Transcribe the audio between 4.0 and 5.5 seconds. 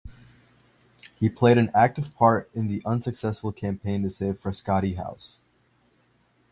to save Frescati House.